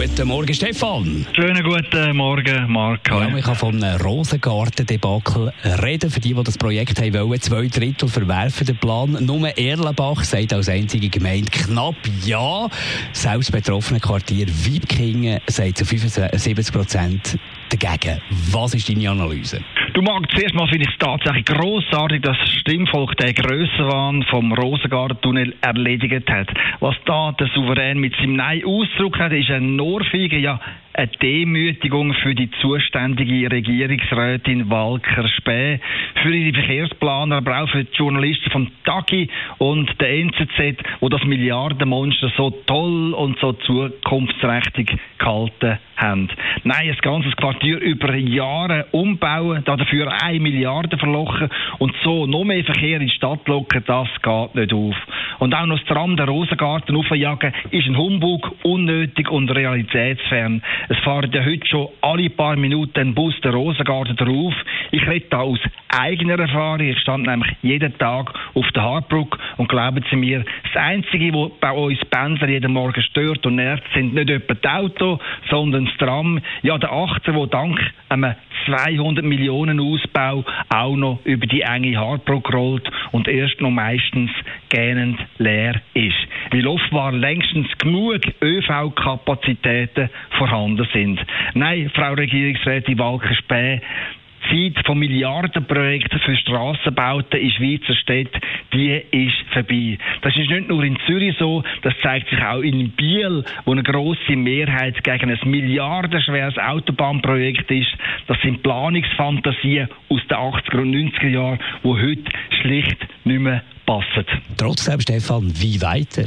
[0.00, 1.26] Guten Morgen, Stefan.
[1.34, 3.06] Schönen guten Morgen, Marc.
[3.10, 6.10] Ja, man kann von einem Rosengarten-Debakel reden.
[6.10, 9.18] Für die, die das Projekt haben wollen, zwei Drittel verwerfen den Plan.
[9.20, 12.70] Nur Erlenbach sagt als einzige Gemeinde knapp ja.
[13.12, 18.22] Selbst betroffene Quartier Wiebkingen sagt zu 75 Prozent dagegen.
[18.52, 19.60] Was ist deine Analyse?
[19.92, 24.52] Du magst zuerst mal finde ich es tatsächlich grossartig, dass das Stimmvolk den Grössenwahn vom
[24.52, 26.48] Rosengarten-Tunnel erledigt hat.
[26.78, 30.60] Was da der Souverän mit seinem Nein ausdrückt hat, ist ein Ohrfeige, ja,
[30.92, 35.78] eine Demütigung für die zuständige Regierungsrätin Walker Späh,
[36.22, 41.22] für ihre Verkehrsplaner, aber auch für die Journalisten vom TAGI und der NZZ, wo das
[41.24, 46.28] Milliardenmonster so toll und so zukunftsträchtig gehalten haben.
[46.64, 52.64] Nein, ein ganzes Quartier über Jahre umbauen, dafür eine Milliarde verlochen und so noch mehr
[52.64, 54.96] Verkehr in die Stadt locken, das geht nicht auf.
[55.40, 60.62] Und auch noch das Tram der Rosengarten aufjagen, ist ein Humbug, unnötig und realitätsfern.
[60.88, 64.54] Es fahren ja heute schon alle paar Minuten ein Bus der Rosengarten drauf.
[64.92, 66.80] Ich rede da aus eigener Erfahrung.
[66.80, 71.50] Ich stand nämlich jeden Tag auf der Hartbrücke und glauben Sie mir, das Einzige, was
[71.58, 75.18] bei uns Pendler jeden Morgen stört und nervt, sind nicht etwa die Auto,
[75.48, 76.40] sondern das Tram.
[76.62, 78.34] Ja, der Achter, der dank einem
[78.66, 84.30] 200 Millionen Ausbau auch noch über die enge Hartbrücke rollt und erst noch meistens
[84.68, 86.16] gähnend leer ist.
[86.50, 91.20] Weil offenbar längstens genug ÖV-Kapazitäten vorhanden sind.
[91.54, 93.80] Nein, Frau Regierungsrätin Walker-Späh,
[94.50, 98.40] Zeit von Milliardenprojekten für Strassenbauten in Schweizer Städten,
[98.72, 99.98] die ist vorbei.
[100.22, 103.82] Das ist nicht nur in Zürich so, das zeigt sich auch in Biel, wo eine
[103.82, 107.90] große Mehrheit gegen ein milliardenschweres Autobahnprojekt ist.
[108.26, 112.30] Das sind Planungsfantasien aus den 80er und 90er Jahren, die heute
[112.60, 114.24] schlicht nicht mehr passen.
[114.56, 116.24] Trotzdem, Stefan, wie weiter?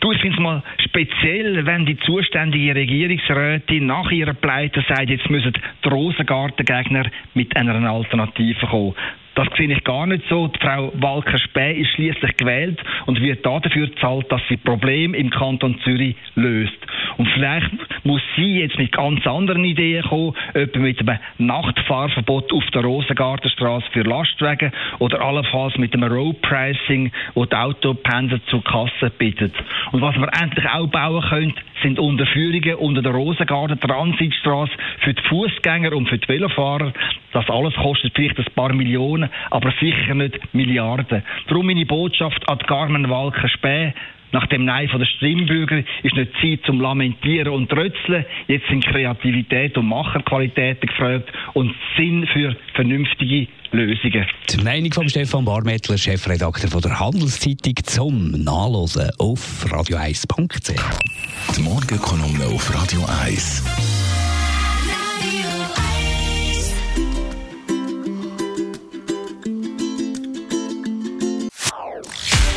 [0.00, 0.62] Du, ich finde es mal
[0.96, 7.90] speziell, wenn die zuständige Regierungsrätin nach ihrer Pleite sagt, jetzt müssen die Rosengartengegner mit einer
[7.90, 8.94] Alternative kommen.
[9.34, 10.48] Das sehe ich gar nicht so.
[10.48, 15.78] Die Frau Walker-Späh ist schließlich gewählt und wird dafür zahlt, dass sie Probleme im Kanton
[15.84, 16.78] Zürich löst.
[17.16, 17.70] Und vielleicht
[18.04, 23.86] muss sie jetzt mit ganz anderen Ideen kommen, etwa mit einem Nachtfahrverbot auf der Rosengartenstraße
[23.92, 29.54] für Lastwagen oder allenfalls mit einem Road Pricing, wo die Autopendler zur Kasse bittet.
[29.92, 35.22] Und was wir endlich auch bauen können, sind Unterführungen unter der Rosengarten Transitstraße für die
[35.22, 36.92] Fußgänger und für die Velofahrer.
[37.32, 41.22] Das alles kostet vielleicht ein paar Millionen, aber sicher nicht Milliarden.
[41.48, 43.92] Darum meine Botschaft an Carmen Walker-Späh.
[44.32, 48.24] Nach dem Nein von der Stimmbürger ist nicht Zeit zum Lamentieren und Trötzeln.
[48.48, 54.26] Jetzt sind Kreativität und Macherqualitäten gefragt und Sinn für vernünftige Lösungen.
[54.50, 61.56] Die Meinung von Stefan Barmettler, Chefredakteur von der Handelszeitung, zum Nachlesen auf radio1.ch.
[61.56, 63.85] Die Morgenkolumne auf Radio 1.